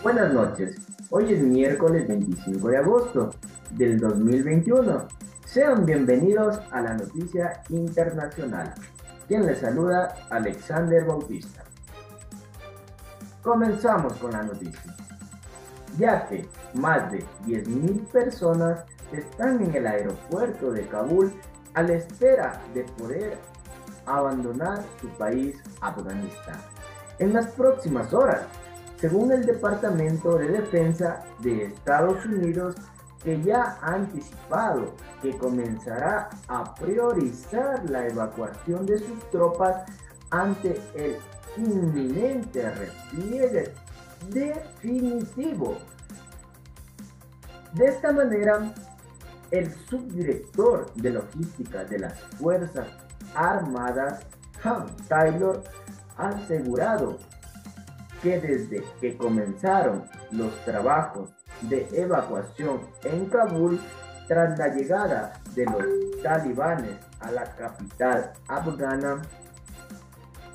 [0.00, 0.76] Buenas noches.
[1.10, 3.30] Hoy es miércoles 25 de agosto
[3.72, 5.08] del 2021.
[5.44, 8.72] Sean bienvenidos a la noticia internacional.
[9.26, 11.64] Quien les saluda, Alexander Bautista.
[13.42, 14.94] Comenzamos con la noticia.
[15.98, 21.32] Ya que más de 10.000 personas están en el aeropuerto de Kabul
[21.74, 23.36] a la espera de poder
[24.06, 26.60] abandonar su país, Afganistán.
[27.18, 28.42] En las próximas horas,
[29.00, 32.74] según el Departamento de Defensa de Estados Unidos,
[33.22, 39.84] que ya ha anticipado que comenzará a priorizar la evacuación de sus tropas
[40.30, 41.16] ante el
[41.56, 43.72] inminente repliegue
[44.28, 45.78] definitivo.
[47.74, 48.72] De esta manera,
[49.50, 52.88] el subdirector de logística de las Fuerzas
[53.34, 54.26] Armadas,
[54.64, 55.62] Han Taylor,
[56.16, 57.18] ha asegurado
[58.22, 61.30] que desde que comenzaron los trabajos
[61.62, 63.80] de evacuación en Kabul
[64.26, 69.22] tras la llegada de los talibanes a la capital afgana,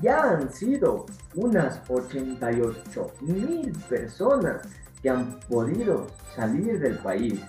[0.00, 4.62] ya han sido unas 88 mil personas
[5.02, 7.40] que han podido salir del país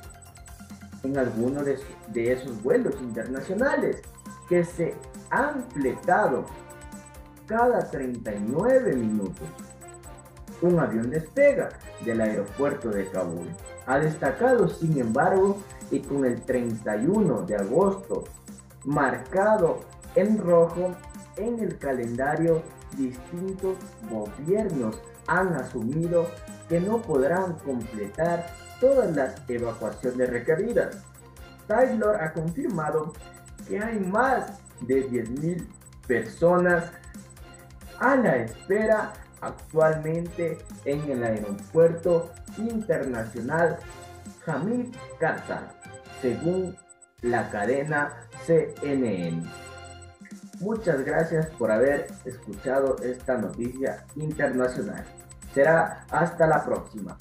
[1.03, 4.01] en algunos de, de esos vuelos internacionales
[4.49, 4.95] que se
[5.29, 6.45] han fletado
[7.47, 9.47] cada 39 minutos
[10.61, 11.69] un avión despega
[12.03, 13.49] del aeropuerto de Kabul.
[13.85, 15.57] Ha destacado, sin embargo,
[15.91, 18.23] y con el 31 de agosto
[18.85, 19.81] marcado
[20.15, 20.95] en rojo
[21.37, 22.61] en el calendario,
[22.97, 23.77] distintos
[24.09, 26.27] gobiernos han asumido
[26.67, 28.47] que no podrán completar
[28.79, 30.97] todas las evacuaciones requeridas.
[31.67, 33.13] Taylor ha confirmado
[33.67, 35.67] que hay más de 10.000
[36.07, 36.91] personas
[37.99, 43.77] a la espera actualmente en el aeropuerto internacional
[44.45, 45.67] Hamid Karzai,
[46.21, 46.75] según
[47.21, 49.43] la cadena CNN.
[50.59, 55.05] Muchas gracias por haber escuchado esta noticia internacional.
[55.53, 57.17] Será hasta la próxima.